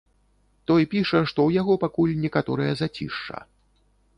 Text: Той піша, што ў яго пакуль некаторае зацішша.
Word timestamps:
Той 0.69 0.85
піша, 0.93 1.21
што 1.31 1.39
ў 1.45 1.49
яго 1.61 1.73
пакуль 1.83 2.15
некаторае 2.25 2.71
зацішша. 2.81 3.37